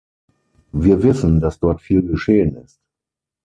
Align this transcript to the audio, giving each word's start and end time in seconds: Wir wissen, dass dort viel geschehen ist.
Wir 0.73 1.03
wissen, 1.03 1.41
dass 1.41 1.59
dort 1.59 1.79
viel 1.79 2.01
geschehen 2.01 2.55
ist. 2.55 2.79